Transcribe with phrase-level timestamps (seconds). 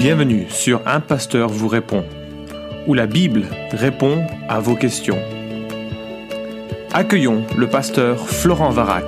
[0.00, 2.06] Bienvenue sur Un Pasteur vous répond,
[2.86, 5.18] où la Bible répond à vos questions.
[6.90, 9.04] Accueillons le pasteur Florent Varac.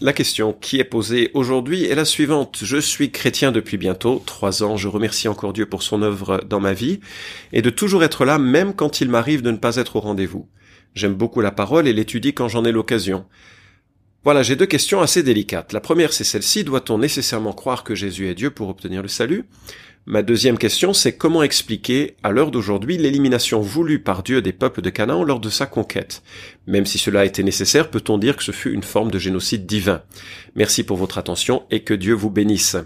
[0.00, 2.60] La question qui est posée aujourd'hui est la suivante.
[2.62, 4.76] Je suis chrétien depuis bientôt trois ans.
[4.76, 7.00] Je remercie encore Dieu pour son œuvre dans ma vie
[7.52, 10.46] et de toujours être là même quand il m'arrive de ne pas être au rendez-vous.
[10.94, 13.26] J'aime beaucoup la parole et l'étudie quand j'en ai l'occasion.
[14.22, 15.72] Voilà, j'ai deux questions assez délicates.
[15.72, 16.62] La première, c'est celle-ci.
[16.64, 19.44] Doit-on nécessairement croire que Jésus est Dieu pour obtenir le salut?
[20.06, 24.82] Ma deuxième question, c'est comment expliquer, à l'heure d'aujourd'hui, l'élimination voulue par Dieu des peuples
[24.82, 26.22] de Canaan lors de sa conquête?
[26.66, 29.66] Même si cela a été nécessaire, peut-on dire que ce fut une forme de génocide
[29.66, 30.02] divin?
[30.54, 32.76] Merci pour votre attention et que Dieu vous bénisse.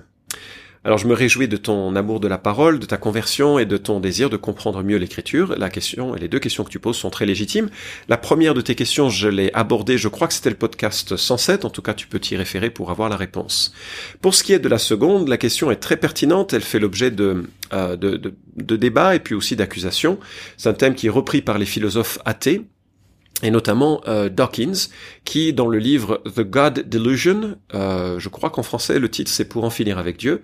[0.86, 3.78] Alors je me réjouis de ton amour de la parole, de ta conversion et de
[3.78, 5.54] ton désir de comprendre mieux l'écriture.
[5.56, 7.70] La question les deux questions que tu poses sont très légitimes.
[8.08, 11.64] La première de tes questions, je l'ai abordée, je crois que c'était le podcast 107,
[11.64, 13.72] en tout cas tu peux t'y référer pour avoir la réponse.
[14.20, 17.10] Pour ce qui est de la seconde, la question est très pertinente, elle fait l'objet
[17.10, 20.18] de, euh, de, de, de débats et puis aussi d'accusations.
[20.58, 22.66] C'est un thème qui est repris par les philosophes athées
[23.42, 24.88] et notamment euh, Dawkins,
[25.24, 29.44] qui dans le livre The God Delusion, euh, je crois qu'en français le titre c'est
[29.44, 30.42] Pour en finir avec Dieu,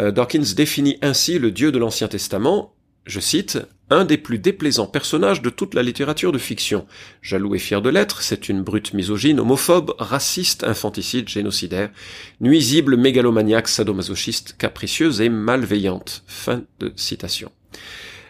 [0.00, 2.74] euh, Dawkins définit ainsi le Dieu de l'Ancien Testament,
[3.06, 6.86] je cite, un des plus déplaisants personnages de toute la littérature de fiction.
[7.22, 11.90] Jaloux et fier de l'être, c'est une brute misogyne, homophobe, raciste, infanticide, génocidaire,
[12.40, 16.22] nuisible, mégalomaniaque, sadomasochiste, capricieuse et malveillante.
[16.26, 17.50] Fin de citation.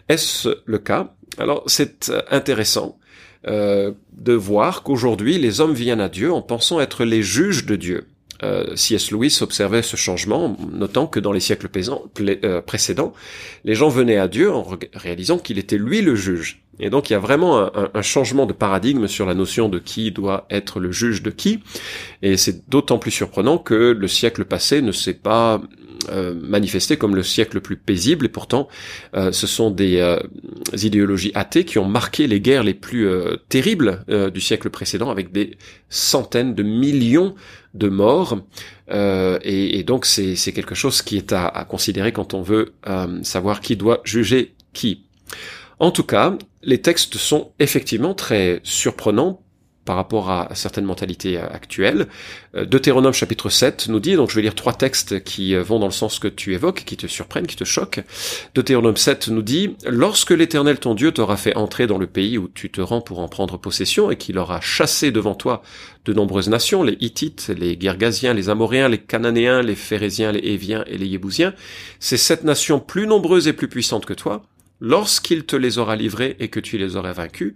[0.09, 1.13] Est-ce le cas?
[1.37, 2.97] Alors c'est intéressant
[3.47, 7.75] euh, de voir qu'aujourd'hui les hommes viennent à Dieu en pensant être les juges de
[7.75, 8.05] Dieu.
[8.43, 9.11] Euh, C.S.
[9.11, 11.69] Lewis observait ce changement, notant que dans les siècles
[12.19, 13.13] euh, précédents,
[13.63, 16.61] les gens venaient à Dieu en réalisant qu'il était lui le juge.
[16.79, 19.77] Et donc il y a vraiment un, un, changement de paradigme sur la notion de
[19.77, 21.59] qui doit être le juge de qui.
[22.23, 25.61] Et c'est d'autant plus surprenant que le siècle passé ne s'est pas
[26.09, 28.67] euh, manifesté comme le siècle le plus paisible, et pourtant
[29.15, 30.19] euh, ce sont des euh,
[30.73, 33.07] idéologies athées qui ont marqué les guerres les plus
[33.49, 34.03] terribles
[34.33, 35.57] du siècle précédent, avec des
[35.89, 37.35] centaines de millions
[37.73, 38.39] de morts,
[38.89, 42.73] et, donc c'est quelque chose qui est à considérer quand on veut
[43.23, 45.03] savoir qui doit juger qui.
[45.79, 49.41] En tout cas, les textes sont effectivement très surprenants
[49.85, 52.07] par rapport à certaines mentalités euh, actuelles.
[52.55, 55.79] Euh, Deutéronome chapitre 7 nous dit, donc je vais lire trois textes qui euh, vont
[55.79, 58.01] dans le sens que tu évoques, qui te surprennent, qui te choquent.
[58.53, 62.47] Deutéronome 7 nous dit, Lorsque l'Éternel ton Dieu t'aura fait entrer dans le pays où
[62.47, 65.63] tu te rends pour en prendre possession et qu'il aura chassé devant toi
[66.05, 70.83] de nombreuses nations, les Hittites, les Gergasiens, les Amoréens, les Cananéens, les Phérésiens, les Éviens
[70.87, 71.53] et les Yébousiens,
[71.99, 74.43] ces sept nations plus nombreuses et plus puissantes que toi,
[74.81, 77.53] lorsqu'il te les aura livrées et que tu les auras vaincus,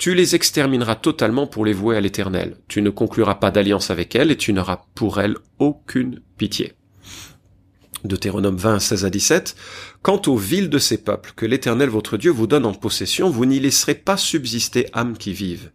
[0.00, 2.56] tu les extermineras totalement pour les vouer à l'Éternel.
[2.68, 6.72] Tu ne concluras pas d'alliance avec elles et tu n'auras pour elles aucune pitié.
[8.04, 9.56] Deutéronome 20, 16 à 17.
[10.00, 13.44] Quant aux villes de ces peuples que l'Éternel votre Dieu vous donne en possession, vous
[13.44, 15.70] n'y laisserez pas subsister âmes qui vivent.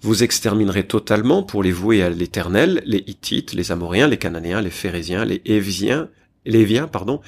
[0.00, 4.70] Vous exterminerez totalement pour les vouer à l'Éternel les Hittites, les Amoréens, les Cananéens, les
[4.70, 6.08] Phérésiens, les Éviens,
[6.44, 7.20] les Éviens, pardon,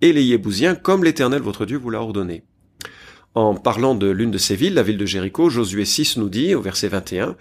[0.00, 2.42] et les Yébousiens, comme l'Éternel votre Dieu vous l'a ordonné.
[3.34, 6.54] En parlant de l'une de ces villes, la ville de Jéricho, Josué 6 nous dit,
[6.54, 7.36] au verset 21,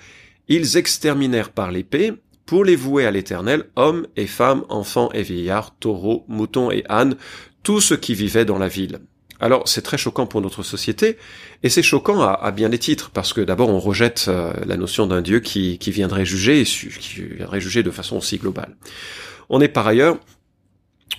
[0.48, 2.14] Ils exterminèrent par l'épée,
[2.46, 7.18] pour les vouer à l'Éternel, hommes et femmes, enfants et vieillards, taureaux, moutons et ânes,
[7.62, 9.00] tout ce qui vivait dans la ville.
[9.40, 11.18] Alors c'est très choquant pour notre société,
[11.62, 15.06] et c'est choquant à, bien des titres, parce que d'abord on rejette euh, la notion
[15.06, 18.76] d'un Dieu qui, viendrait juger, qui viendrait juger de façon aussi globale.
[19.50, 20.18] On est par ailleurs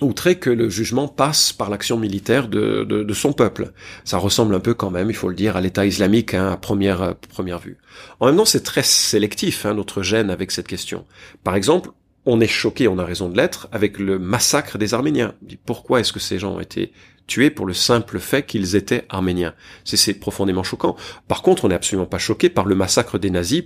[0.01, 3.71] outré que le jugement passe par l'action militaire de, son peuple.
[4.05, 6.57] Ça ressemble un peu quand même, il faut le dire, à l'État islamique hein, à
[6.57, 7.77] première, première vue.
[8.19, 11.05] En même temps, c'est très sélectif, hein, notre gêne avec cette question.
[11.43, 11.89] Par exemple,
[12.25, 15.33] on est choqué, on a raison de l'être, avec le massacre des Arméniens.
[15.65, 16.91] Pourquoi est-ce que ces gens ont été
[17.29, 19.53] tués pour le simple fait qu'ils étaient arméniens.
[19.85, 20.97] C'est profondément choquant.
[21.27, 23.63] Par contre, on n'est absolument pas choqué par le massacre des nazis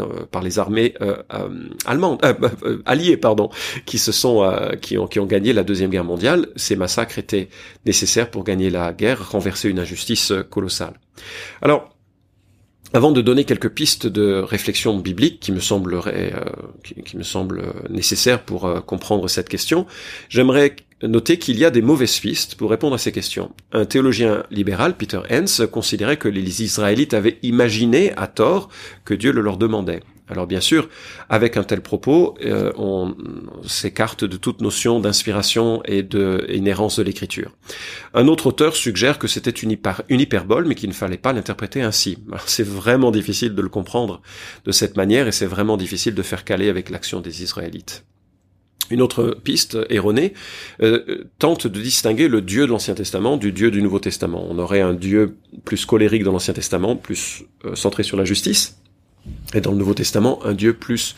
[0.00, 2.20] euh, par les armées euh, euh, allemandes,
[2.86, 3.50] alliées, pardon,
[3.84, 4.48] qui se sont,
[4.80, 6.46] qui ont, qui ont gagné la deuxième guerre mondiale.
[6.56, 7.48] Ces massacres étaient
[7.84, 10.94] nécessaires pour gagner la guerre, renverser une injustice colossale.
[11.60, 11.90] Alors,
[12.94, 16.32] avant de donner quelques pistes de réflexion biblique qui me sembleraient,
[17.04, 19.86] qui, me semblent nécessaires pour comprendre cette question,
[20.28, 23.52] j'aimerais Notez qu'il y a des mauvaises pistes pour répondre à ces questions.
[23.72, 28.68] Un théologien libéral, Peter Hens, considérait que les Israélites avaient imaginé à tort
[29.04, 30.00] que Dieu le leur demandait.
[30.30, 30.88] Alors bien sûr,
[31.28, 33.14] avec un tel propos, euh, on
[33.66, 37.56] s'écarte de toute notion d'inspiration et de inhérence de l'écriture.
[38.14, 39.70] Un autre auteur suggère que c'était une,
[40.10, 42.18] hyperbole, mais qu'il ne fallait pas l'interpréter ainsi.
[42.46, 44.20] C'est vraiment difficile de le comprendre
[44.64, 48.04] de cette manière, et c'est vraiment difficile de faire caler avec l'action des Israélites.
[48.90, 50.32] Une autre piste erronée
[50.82, 54.46] euh, tente de distinguer le Dieu de l'Ancien Testament du Dieu du Nouveau Testament.
[54.48, 58.78] On aurait un Dieu plus colérique dans l'Ancien Testament, plus euh, centré sur la justice,
[59.54, 61.16] et dans le Nouveau Testament, un Dieu plus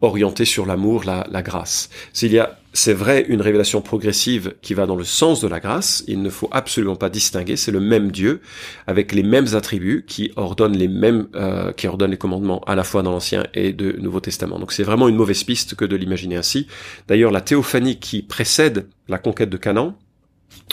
[0.00, 1.90] orienté sur l'amour, la, la, grâce.
[2.12, 5.60] S'il y a, c'est vrai, une révélation progressive qui va dans le sens de la
[5.60, 7.56] grâce, il ne faut absolument pas distinguer.
[7.56, 8.40] C'est le même Dieu
[8.86, 12.84] avec les mêmes attributs qui ordonnent les mêmes, euh, qui ordonnent les commandements à la
[12.84, 14.58] fois dans l'Ancien et le Nouveau Testament.
[14.58, 16.66] Donc c'est vraiment une mauvaise piste que de l'imaginer ainsi.
[17.08, 19.96] D'ailleurs, la théophanie qui précède la conquête de Canaan,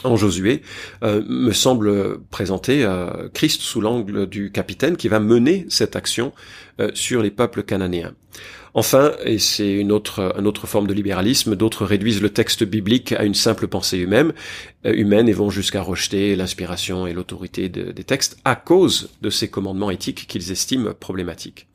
[0.04, 0.62] en Josué,
[1.04, 6.34] euh, me semble présenter euh, Christ sous l'angle du capitaine qui va mener cette action
[6.80, 8.14] euh, sur les peuples cananéens.
[8.76, 10.34] Enfin, et c'est une autre,
[10.66, 14.34] forme de libéralisme, d'autres réduisent le texte biblique à une simple pensée humaine,
[14.84, 19.92] humaine et vont jusqu'à rejeter l'inspiration et l'autorité des textes à cause de ces commandements
[19.92, 21.68] éthiques qu'ils estiment problématiques.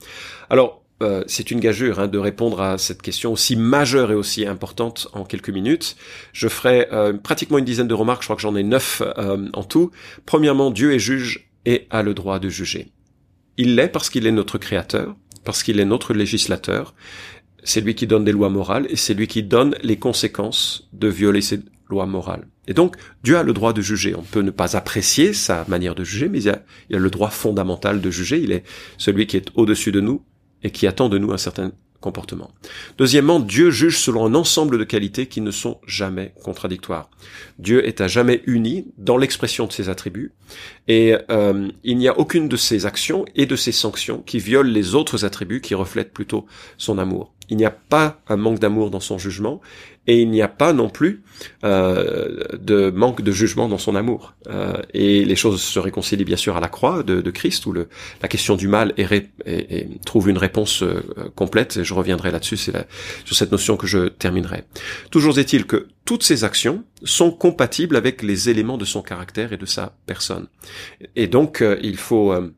[0.50, 4.46] Alors, euh, c'est une gageure hein, de répondre à cette question aussi majeure et aussi
[4.46, 5.96] importante en quelques minutes.
[6.32, 9.48] Je ferai euh, pratiquement une dizaine de remarques, je crois que j'en ai neuf euh,
[9.52, 9.90] en tout.
[10.26, 12.92] Premièrement, Dieu est juge et a le droit de juger.
[13.56, 15.14] Il l'est parce qu'il est notre créateur,
[15.44, 16.94] parce qu'il est notre législateur.
[17.62, 21.08] C'est lui qui donne des lois morales et c'est lui qui donne les conséquences de
[21.08, 22.46] violer ces lois morales.
[22.66, 24.14] Et donc, Dieu a le droit de juger.
[24.14, 27.10] On peut ne pas apprécier sa manière de juger, mais il a, il a le
[27.10, 28.40] droit fondamental de juger.
[28.40, 28.62] Il est
[28.98, 30.22] celui qui est au-dessus de nous,
[30.62, 32.50] et qui attend de nous un certain comportement.
[32.96, 37.10] Deuxièmement, Dieu juge selon un ensemble de qualités qui ne sont jamais contradictoires.
[37.58, 40.32] Dieu est à jamais uni dans l'expression de ses attributs,
[40.86, 44.70] et euh, il n'y a aucune de ses actions et de ses sanctions qui violent
[44.70, 46.46] les autres attributs qui reflètent plutôt
[46.76, 47.34] son amour.
[47.48, 49.60] Il n'y a pas un manque d'amour dans son jugement,
[50.06, 51.22] et il n'y a pas non plus
[51.64, 54.34] euh, de manque de jugement dans son amour.
[54.48, 57.72] Euh, et les choses se réconcilient bien sûr à la croix de, de Christ, où
[57.72, 57.88] le,
[58.22, 59.30] la question du mal est,
[60.06, 61.02] trouve une réponse euh,
[61.36, 62.72] complète, et je reviendrai là-dessus, c'est
[63.24, 64.64] sur cette notion que je terminerai.
[65.10, 69.58] Toujours est-il que toutes ces actions sont compatibles avec les éléments de son caractère et
[69.58, 70.46] de sa personne.
[71.16, 72.50] Et donc, euh, il faut euh,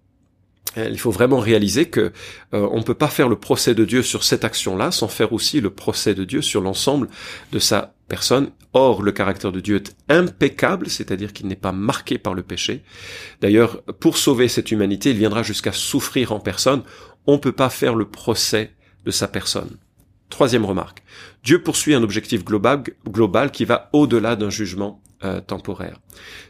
[0.77, 2.13] il faut vraiment réaliser que
[2.55, 5.61] euh, on peut pas faire le procès de Dieu sur cette action-là sans faire aussi
[5.61, 7.09] le procès de Dieu sur l'ensemble
[7.53, 8.51] de sa personne.
[8.73, 12.85] Or, le caractère de Dieu est impeccable, c'est-à-dire qu'il n'est pas marqué par le péché.
[13.41, 16.83] D'ailleurs, pour sauver cette humanité, il viendra jusqu'à souffrir en personne.
[17.27, 18.73] On ne peut pas faire le procès
[19.05, 19.77] de sa personne.
[20.29, 21.03] Troisième remarque.
[21.43, 26.01] Dieu poursuit un objectif global, global qui va au-delà d'un jugement euh, temporaire.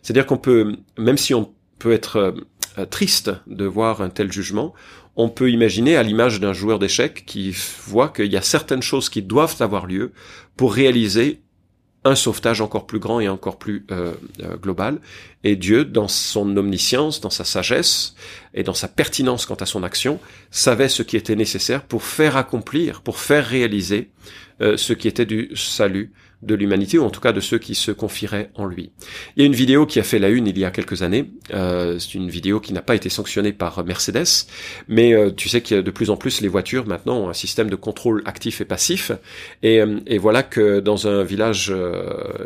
[0.02, 2.34] C'est-à-dire qu'on peut, même si on peut être
[2.78, 4.74] euh, triste de voir un tel jugement.
[5.16, 7.54] On peut imaginer à l'image d'un joueur d'échecs qui
[7.86, 10.12] voit qu'il y a certaines choses qui doivent avoir lieu
[10.56, 11.40] pour réaliser
[12.04, 15.00] un sauvetage encore plus grand et encore plus euh, euh, global.
[15.44, 18.14] Et Dieu, dans son omniscience, dans sa sagesse
[18.54, 20.18] et dans sa pertinence quant à son action,
[20.50, 24.10] savait ce qui était nécessaire pour faire accomplir, pour faire réaliser
[24.76, 27.90] ce qui était du salut de l'humanité, ou en tout cas de ceux qui se
[27.90, 28.92] confieraient en lui.
[29.36, 31.30] Il y a une vidéo qui a fait la une il y a quelques années,
[31.52, 34.46] euh, c'est une vidéo qui n'a pas été sanctionnée par Mercedes,
[34.88, 37.28] mais euh, tu sais qu'il y a de plus en plus les voitures maintenant ont
[37.28, 39.12] un système de contrôle actif et passif,
[39.62, 41.72] et, euh, et voilà que dans un village,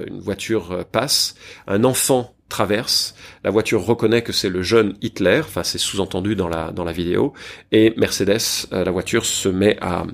[0.07, 1.35] une voiture passe,
[1.67, 6.49] un enfant traverse, la voiture reconnaît que c'est le jeune Hitler, enfin c'est sous-entendu dans
[6.49, 7.33] la dans la vidéo,
[7.73, 10.05] et Mercedes, euh, la voiture se met à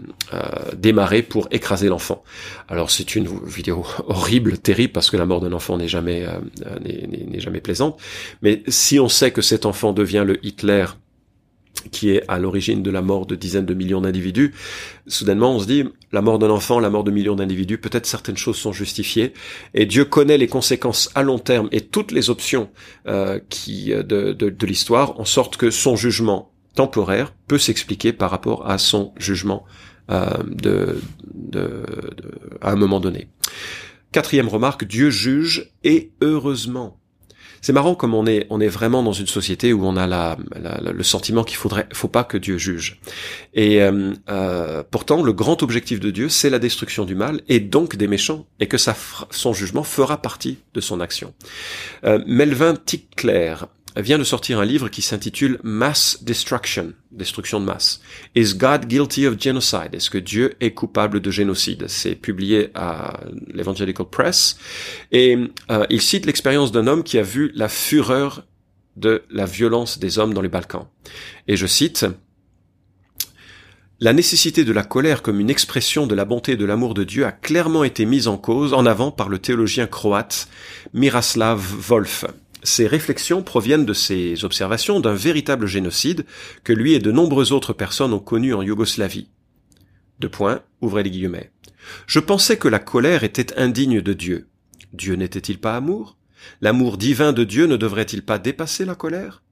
[0.76, 2.22] démarrer pour écraser l'enfant.
[2.68, 6.78] Alors c'est une vidéo horrible, terrible, parce que la mort d'un enfant n'est jamais euh,
[6.80, 8.00] n'est jamais plaisante.
[8.42, 10.86] Mais si on sait que cet enfant devient le Hitler
[11.90, 14.54] qui est à l'origine de la mort de dizaines de millions d'individus,
[15.06, 18.36] soudainement on se dit, la mort d'un enfant, la mort de millions d'individus, peut-être certaines
[18.36, 19.32] choses sont justifiées,
[19.74, 22.70] et Dieu connaît les conséquences à long terme et toutes les options
[23.06, 28.30] euh, qui euh, de, de, l'histoire, en sorte que son jugement temporaire peut s'expliquer par
[28.30, 29.64] rapport à son jugement
[30.10, 31.00] euh, de,
[31.34, 31.84] de,
[32.60, 33.28] à un moment donné.
[34.12, 36.99] Quatrième remarque, Dieu juge et heureusement.
[37.60, 40.36] C'est marrant comme on est, on est vraiment dans une société où on a la,
[40.80, 43.00] le sentiment qu'il faudrait, faut pas que Dieu juge.
[43.54, 47.60] Et euh, euh, pourtant, le grand objectif de Dieu, c'est la destruction du mal et
[47.60, 51.34] donc des méchants, et que son jugement fera partie de son action.
[52.04, 53.54] Euh, Melvin Tickler
[53.96, 58.00] vient de sortir un livre qui s'intitule Mass Destruction, destruction de masse.
[58.34, 59.94] Is God guilty of genocide?
[59.94, 61.86] Est-ce que Dieu est coupable de génocide?
[61.88, 64.56] C'est publié à l'Evangelical Press
[65.12, 65.36] et
[65.70, 68.44] euh, il cite l'expérience d'un homme qui a vu la fureur
[68.96, 70.86] de la violence des hommes dans les Balkans.
[71.48, 72.06] Et je cite,
[73.98, 77.04] La nécessité de la colère comme une expression de la bonté et de l'amour de
[77.04, 80.48] Dieu a clairement été mise en cause en avant par le théologien croate
[80.94, 82.24] Miroslav Wolf.
[82.62, 86.26] Ces réflexions proviennent de ses observations d'un véritable génocide
[86.62, 89.28] que lui et de nombreuses autres personnes ont connu en Yougoslavie.
[90.18, 91.50] Deux points, ouvrez les guillemets.
[92.06, 94.48] Je pensais que la colère était indigne de Dieu.
[94.92, 96.16] Dieu n'était-il pas amour?
[96.60, 99.42] L'amour divin de Dieu ne devrait-il pas dépasser la colère?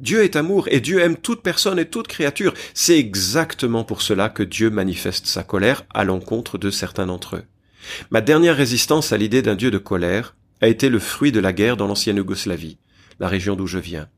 [0.00, 2.54] Dieu est amour et Dieu aime toute personne et toute créature.
[2.74, 7.44] C'est exactement pour cela que Dieu manifeste sa colère à l'encontre de certains d'entre eux.
[8.10, 11.52] Ma dernière résistance à l'idée d'un Dieu de colère a été le fruit de la
[11.52, 12.78] guerre dans l'ancienne Yougoslavie,
[13.20, 14.08] la région d'où je viens.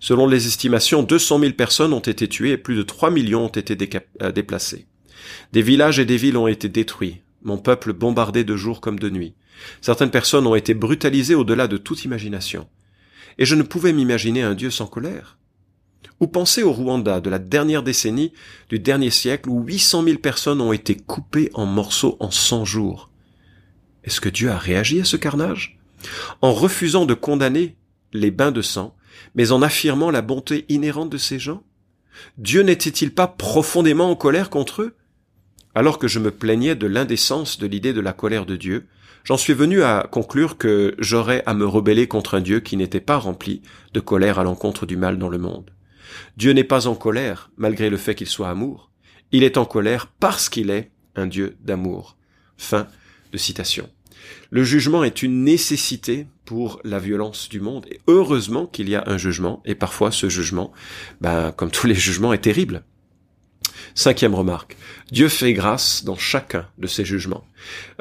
[0.00, 3.48] Selon les estimations, 200 000 personnes ont été tuées et plus de 3 millions ont
[3.48, 3.76] été
[4.22, 4.86] euh, déplacés.
[5.52, 9.10] Des villages et des villes ont été détruits, mon peuple bombardé de jour comme de
[9.10, 9.34] nuit.
[9.80, 12.68] Certaines personnes ont été brutalisées au-delà de toute imagination
[13.38, 15.38] et je ne pouvais m'imaginer un Dieu sans colère.
[16.20, 18.32] Ou penser au Rwanda de la dernière décennie
[18.70, 23.10] du dernier siècle où 800 000 personnes ont été coupées en morceaux en 100 jours?
[24.04, 25.75] Est-ce que Dieu a réagi à ce carnage?
[26.42, 27.76] En refusant de condamner
[28.12, 28.96] les bains de sang,
[29.34, 31.62] mais en affirmant la bonté inhérente de ces gens?
[32.38, 34.96] Dieu n'était-il pas profondément en colère contre eux?
[35.74, 38.86] Alors que je me plaignais de l'indécence de l'idée de la colère de Dieu,
[39.26, 43.00] J'en suis venu à conclure que j'aurais à me rebeller contre un Dieu qui n'était
[43.00, 43.60] pas rempli
[43.92, 45.72] de colère à l'encontre du mal dans le monde.
[46.36, 48.92] Dieu n'est pas en colère, malgré le fait qu'il soit amour.
[49.32, 52.16] Il est en colère parce qu'il est un Dieu d'amour.
[52.56, 52.86] Fin
[53.32, 53.90] de citation.
[54.50, 57.86] Le jugement est une nécessité pour la violence du monde.
[57.90, 60.72] Et heureusement qu'il y a un jugement, et parfois ce jugement,
[61.20, 62.84] ben, comme tous les jugements, est terrible.
[63.96, 64.76] Cinquième remarque.
[65.10, 67.44] Dieu fait grâce dans chacun de ses jugements.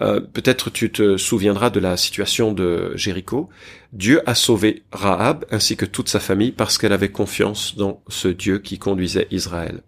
[0.01, 3.47] Euh, peut-être tu te souviendras de la situation de Jéricho.
[3.93, 8.27] Dieu a sauvé Rahab ainsi que toute sa famille parce qu'elle avait confiance dans ce
[8.27, 9.83] Dieu qui conduisait Israël.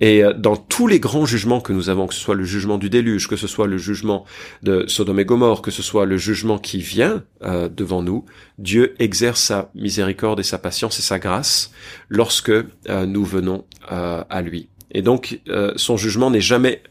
[0.00, 2.76] Et euh, dans tous les grands jugements que nous avons, que ce soit le jugement
[2.76, 4.24] du déluge, que ce soit le jugement
[4.64, 8.24] de Sodome et Gomorre, que ce soit le jugement qui vient euh, devant nous,
[8.58, 11.70] Dieu exerce sa miséricorde et sa patience et sa grâce
[12.08, 12.52] lorsque
[12.88, 14.68] nous venons à lui.
[14.94, 16.82] Et donc, euh, son jugement n'est jamais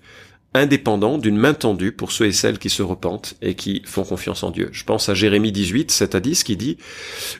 [0.54, 4.44] indépendant d'une main tendue pour ceux et celles qui se repentent et qui font confiance
[4.44, 4.70] en Dieu.
[4.72, 6.78] Je pense à Jérémie 18, 7 à 10, qui dit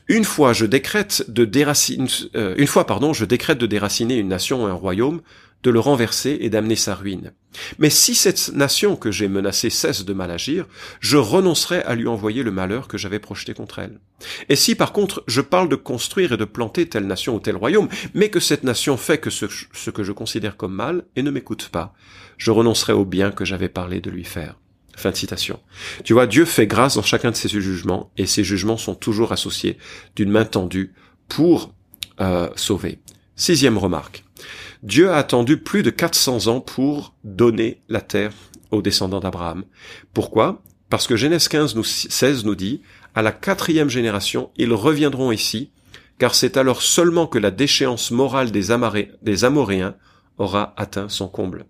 [0.08, 4.30] Une fois je décrète de déraciner, euh, une fois, pardon, je décrète de déraciner une
[4.30, 5.22] nation ou un royaume,
[5.64, 7.32] de le renverser et d'amener sa ruine.
[7.80, 10.66] Mais si cette nation que j'ai menacée cesse de mal agir,
[11.00, 14.00] je renoncerai à lui envoyer le malheur que j'avais projeté contre elle.
[14.50, 17.56] Et si par contre je parle de construire et de planter telle nation ou tel
[17.56, 19.46] royaume, mais que cette nation fait que ce,
[19.90, 21.94] que je considère comme mal et ne m'écoute pas,
[22.38, 24.60] je renoncerai au bien que j'avais parlé de lui faire.
[24.96, 25.60] Fin de citation.
[26.04, 29.32] Tu vois, Dieu fait grâce dans chacun de ses jugements, et ces jugements sont toujours
[29.32, 29.78] associés
[30.16, 30.94] d'une main tendue
[31.28, 31.74] pour
[32.22, 33.00] euh, sauver.
[33.36, 34.24] Sixième remarque.
[34.84, 38.34] Dieu a attendu plus de 400 ans pour donner la terre
[38.70, 39.64] aux descendants d'Abraham.
[40.14, 40.62] Pourquoi?
[40.90, 42.82] Parce que Genèse 15 nous, 16 nous dit,
[43.16, 45.72] à la quatrième génération, ils reviendront ici,
[46.20, 48.68] car c'est alors seulement que la déchéance morale des,
[49.22, 49.96] des Amoréens
[50.38, 51.66] aura atteint son comble.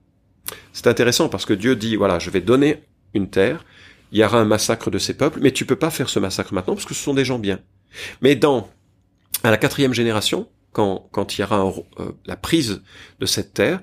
[0.73, 3.63] C'est intéressant parce que Dieu dit, voilà, je vais donner une terre,
[4.11, 6.55] il y aura un massacre de ces peuples, mais tu peux pas faire ce massacre
[6.55, 7.59] maintenant parce que ce sont des gens bien.
[8.21, 8.71] Mais dans,
[9.43, 12.81] à la quatrième génération, quand, il y aura euh, la prise
[13.19, 13.81] de cette terre,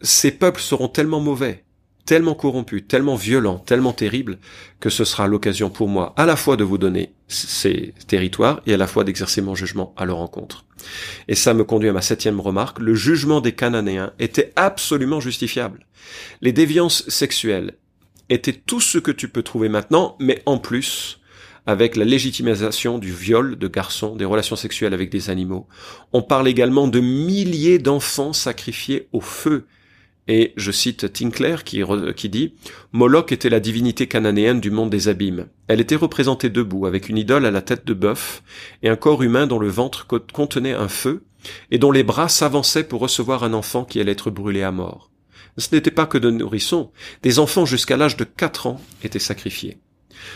[0.00, 1.64] ces peuples seront tellement mauvais,
[2.06, 4.38] tellement corrompus, tellement violents, tellement terribles,
[4.80, 8.74] que ce sera l'occasion pour moi à la fois de vous donner ces territoires et
[8.74, 10.64] à la fois d'exercer mon jugement à leur encontre.
[11.28, 15.86] Et ça me conduit à ma septième remarque, le jugement des Cananéens était absolument justifiable.
[16.40, 17.76] Les déviances sexuelles
[18.28, 21.19] étaient tout ce que tu peux trouver maintenant, mais en plus,
[21.66, 25.66] avec la légitimisation du viol de garçons, des relations sexuelles avec des animaux.
[26.12, 29.66] On parle également de milliers d'enfants sacrifiés au feu.
[30.28, 32.54] Et je cite Tinkler qui, dit
[32.92, 35.48] Moloch était la divinité cananéenne du monde des abîmes.
[35.66, 38.42] Elle était représentée debout avec une idole à la tête de bœuf
[38.82, 41.24] et un corps humain dont le ventre contenait un feu
[41.70, 45.10] et dont les bras s'avançaient pour recevoir un enfant qui allait être brûlé à mort.
[45.56, 49.78] Ce n'était pas que de nourrissons, des enfants jusqu'à l'âge de quatre ans étaient sacrifiés.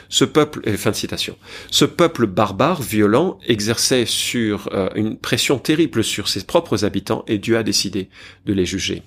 [0.08, 7.38] Ce peuple, barbare, violent, exerçait sur euh, une pression terrible sur ses propres habitants et
[7.38, 8.08] Dieu a décidé
[8.46, 9.02] de les juger.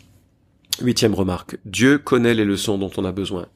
[0.79, 3.47] Huitième remarque, Dieu connaît les leçons dont on a besoin.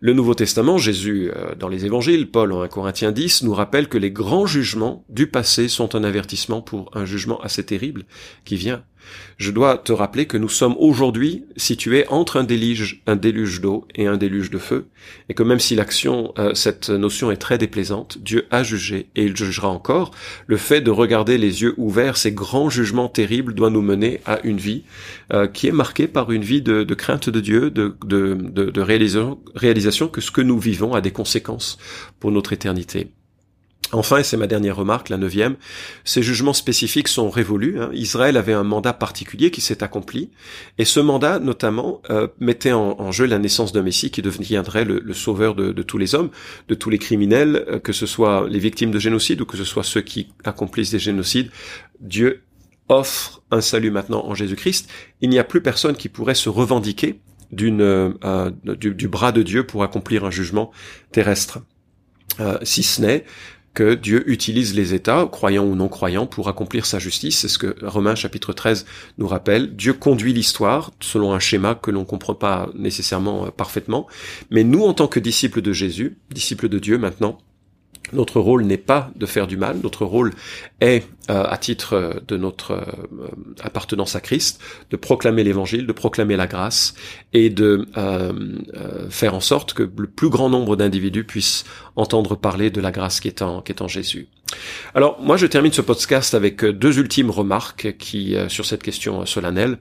[0.00, 3.88] Le Nouveau Testament, Jésus euh, dans les évangiles, Paul en 1 Corinthiens 10, nous rappelle
[3.88, 8.04] que les grands jugements du passé sont un avertissement pour un jugement assez terrible
[8.44, 8.84] qui vient.
[9.38, 13.00] Je dois te rappeler que nous sommes aujourd'hui situés entre un déluge,
[13.60, 14.86] d'eau et un déluge de feu,
[15.28, 19.24] et que même si l'action, euh, cette notion est très déplaisante, Dieu a jugé et
[19.24, 20.12] il jugera encore.
[20.46, 24.38] Le fait de regarder les yeux ouverts, ces grands jugements terribles, doit nous mener à
[24.44, 24.84] une vie
[25.32, 30.30] euh, qui est marquée par une vie de, crainte de Dieu, de, réalisation que ce
[30.30, 31.78] que nous vivons a des conséquences
[32.20, 33.08] pour notre éternité.
[33.94, 35.56] Enfin, et c'est ma dernière remarque, la neuvième,
[36.04, 37.78] ces jugements spécifiques sont révolus.
[37.78, 37.90] Hein.
[37.92, 40.30] Israël avait un mandat particulier qui s'est accompli,
[40.78, 45.12] et ce mandat, notamment, euh, mettait en, jeu la naissance d'un Messie qui deviendrait le,
[45.12, 46.30] sauveur de, tous les hommes,
[46.68, 49.64] de tous les criminels, euh, que ce soit les victimes de génocide ou que ce
[49.64, 51.50] soit ceux qui accomplissent des génocides.
[52.00, 52.42] Dieu
[52.88, 54.88] offre un salut maintenant en Jésus-Christ.
[55.20, 57.20] Il n'y a plus personne qui pourrait se revendiquer
[57.60, 60.70] euh, du, bras de Dieu pour accomplir un jugement
[61.10, 61.60] terrestre.
[62.62, 63.24] si ce n'est
[63.74, 67.38] que Dieu utilise les États, croyants ou non croyants, pour accomplir sa justice.
[67.38, 68.84] C'est ce que Romains chapitre 13
[69.18, 69.74] nous rappelle.
[69.74, 74.06] Dieu conduit l'histoire selon un schéma que l'on ne comprend pas nécessairement euh, parfaitement.
[74.50, 77.38] Mais nous, en tant que disciples de Jésus, disciples de Dieu maintenant,
[78.12, 80.32] notre rôle n'est pas de faire du mal, notre rôle
[80.80, 83.28] est, euh, à titre euh, de notre euh,
[83.62, 86.94] appartenance à Christ, de proclamer l'évangile, de proclamer la grâce
[87.32, 87.86] et de
[89.10, 91.64] faire en sorte que le plus grand nombre d'individus puissent
[91.96, 94.28] entendre parler de la grâce qui qui est en Jésus.
[94.94, 98.82] Alors moi je termine ce podcast avec euh, deux ultimes remarques qui euh, sur cette
[98.82, 99.78] question euh, solennelle.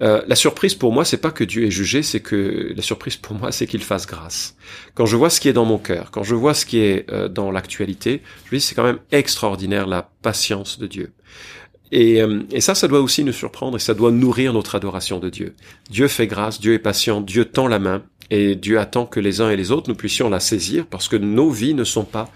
[0.00, 3.36] la surprise pour moi c'est pas que Dieu est jugé, c'est que la surprise pour
[3.36, 4.56] moi c'est qu'il fasse grâce.
[4.94, 7.06] Quand je vois ce qui est dans mon cœur, quand je vois ce qui est
[7.30, 11.12] dans l'actualité, je me dis c'est quand même extraordinaire la patience de Dieu.
[11.92, 12.22] Et,
[12.52, 15.54] et, ça, ça doit aussi nous surprendre et ça doit nourrir notre adoration de Dieu.
[15.90, 19.40] Dieu fait grâce, Dieu est patient, Dieu tend la main et Dieu attend que les
[19.40, 22.30] uns et les autres nous puissions la saisir parce que nos vies ne sont pas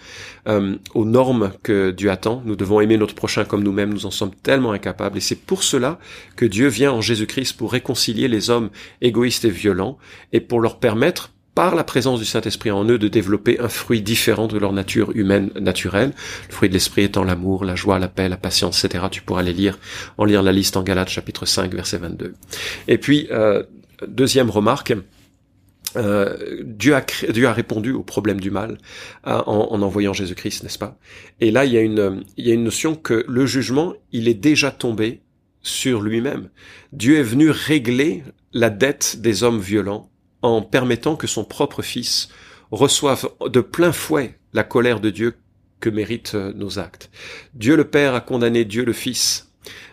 [0.49, 2.43] euh, aux normes que Dieu attend.
[2.45, 3.93] Nous devons aimer notre prochain comme nous-mêmes.
[3.93, 5.17] Nous en sommes tellement incapables.
[5.19, 5.99] Et c'est pour cela
[6.37, 8.71] que Dieu vient en Jésus-Christ pour réconcilier les hommes
[9.01, 9.99] égoïstes et violents
[10.33, 14.03] et pour leur permettre par la présence du Saint-Esprit en eux, de développer un fruit
[14.03, 16.13] différent de leur nature humaine naturelle.
[16.49, 19.05] Le fruit de l'Esprit étant l'amour, la joie, la paix, la patience, etc.
[19.09, 19.79] Tu pourras les lire,
[20.19, 22.35] en lire la liste en Galates chapitre 5, verset 22.
[22.89, 23.63] Et puis, euh,
[24.09, 24.95] deuxième remarque,
[25.97, 28.79] euh, Dieu, a Dieu a répondu au problème du mal
[29.27, 30.99] euh, en, envoyant Jésus-Christ, n'est-ce pas?
[31.41, 34.29] Et là, il y, a une, il y a une notion que le jugement, il
[34.29, 35.21] est déjà tombé
[35.63, 36.51] sur lui-même.
[36.93, 38.23] Dieu est venu régler
[38.53, 40.11] la dette des hommes violents
[40.43, 42.29] en permettant que son propre Fils
[42.71, 45.35] reçoive de plein fouet la colère de Dieu
[45.81, 47.11] que méritent euh, nos actes.
[47.55, 49.51] Dieu le Père a condamné Dieu le Fils,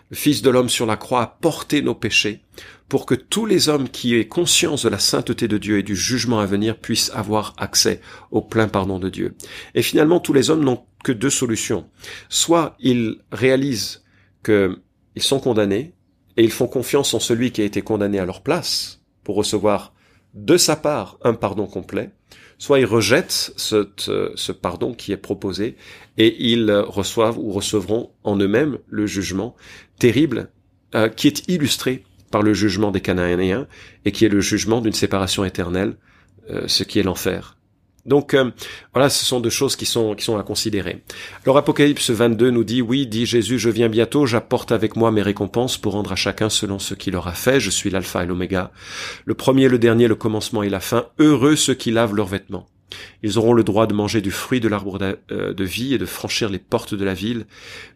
[0.09, 2.41] le Fils de l'homme sur la croix a porté nos péchés
[2.91, 5.95] pour que tous les hommes qui aient conscience de la sainteté de Dieu et du
[5.95, 8.01] jugement à venir puissent avoir accès
[8.31, 9.33] au plein pardon de Dieu.
[9.75, 11.89] Et finalement, tous les hommes n'ont que deux solutions.
[12.27, 14.03] Soit ils réalisent
[14.43, 14.75] qu'ils
[15.19, 15.93] sont condamnés
[16.35, 19.93] et ils font confiance en celui qui a été condamné à leur place pour recevoir
[20.33, 22.09] de sa part un pardon complet,
[22.57, 23.87] soit ils rejettent ce,
[24.35, 25.77] ce pardon qui est proposé
[26.17, 29.55] et ils reçoivent ou recevront en eux-mêmes le jugement
[29.97, 30.51] terrible
[30.93, 33.67] euh, qui est illustré par le jugement des Cananéens
[34.05, 35.95] et qui est le jugement d'une séparation éternelle,
[36.49, 37.57] euh, ce qui est l'enfer.
[38.05, 38.49] Donc euh,
[38.93, 41.03] voilà, ce sont deux choses qui sont qui sont à considérer.
[41.43, 45.21] Alors Apocalypse 22 nous dit oui, dit Jésus, je viens bientôt, j'apporte avec moi mes
[45.21, 47.59] récompenses pour rendre à chacun selon ce qu'il aura fait.
[47.59, 48.71] Je suis l'alpha et l'oméga,
[49.25, 51.05] le premier, le dernier, le commencement et la fin.
[51.19, 52.67] Heureux ceux qui lavent leurs vêtements.
[53.23, 54.99] Ils auront le droit de manger du fruit de l'arbre
[55.31, 57.45] euh, de vie et de franchir les portes de la ville.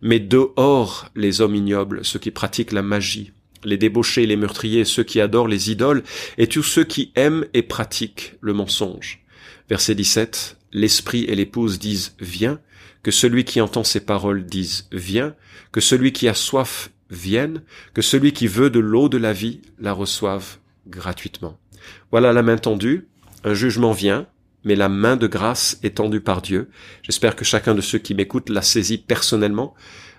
[0.01, 3.33] Mais dehors les hommes ignobles, ceux qui pratiquent la magie,
[3.65, 6.03] les débauchés, les meurtriers, ceux qui adorent les idoles,
[6.37, 9.23] et tous ceux qui aiment et pratiquent le mensonge.
[9.69, 10.57] Verset 17.
[10.71, 12.59] L'esprit et l'épouse disent viens,
[13.05, 15.35] que celui qui entend ces paroles dise viens,
[15.71, 17.61] que celui qui a soif vienne,
[17.93, 21.59] que celui qui veut de l'eau de la vie la reçoive gratuitement.
[22.09, 23.07] Voilà la main tendue,
[23.43, 24.27] un jugement vient,
[24.63, 26.69] mais la main de grâce est tendue par Dieu.
[27.03, 29.75] J'espère que chacun de ceux qui m'écoutent l'a saisi personnellement,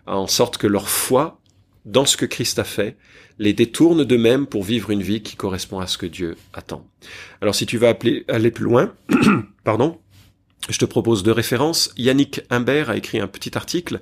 [0.07, 1.41] en sorte que leur foi
[1.87, 2.97] dans ce que Christ a fait,
[3.39, 6.87] les détourne d'eux-mêmes pour vivre une vie qui correspond à ce que Dieu attend.
[7.41, 7.97] Alors si tu vas
[8.29, 8.93] aller plus loin,
[9.65, 9.99] pardon,
[10.69, 11.93] je te propose deux références.
[11.97, 14.01] Yannick Imbert a écrit un petit article,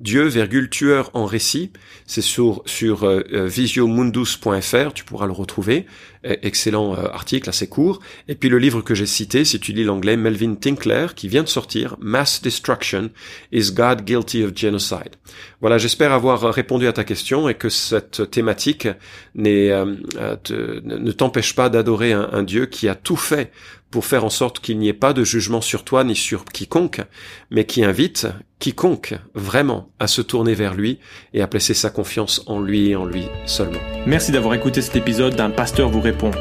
[0.00, 1.72] Dieu, virgule, tueur en récit.
[2.06, 5.86] C'est sur, sur euh, euh, visiomundus.fr, tu pourras le retrouver.
[6.24, 8.00] Euh, excellent article, assez court.
[8.28, 11.42] Et puis le livre que j'ai cité, si tu lis l'anglais, Melvin Tinkler, qui vient
[11.42, 13.10] de sortir, Mass Destruction,
[13.52, 15.16] Is God Guilty of Genocide?
[15.60, 18.88] Voilà, j'espère avoir répondu à ta question et que cette thématique
[19.34, 23.50] ne t'empêche pas d'adorer un Dieu qui a tout fait
[23.90, 27.02] pour faire en sorte qu'il n'y ait pas de jugement sur toi ni sur quiconque,
[27.50, 30.98] mais qui invite quiconque vraiment à se tourner vers lui
[31.34, 33.80] et à placer sa confiance en lui et en lui seulement.
[34.06, 36.32] Merci d'avoir écouté cet épisode d'un pasteur vous répond.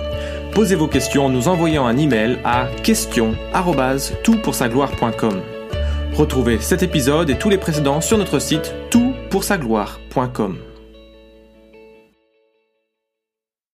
[0.54, 5.42] Posez vos questions en nous envoyant un email à question@toutpoursagloire.com.
[6.14, 10.65] Retrouvez cet épisode et tous les précédents sur notre site toutpoursagloire.com.